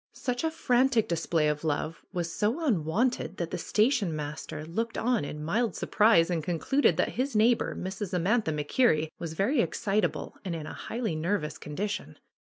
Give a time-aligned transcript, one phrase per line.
[0.13, 5.23] Such a frantic display of love was so unwonted that the station master looked on
[5.23, 8.11] in mild surprise and concluded that his neighbor, Mrs.
[8.11, 12.17] Amantha MacKerrie, was very excitable and in a highly nervous condition.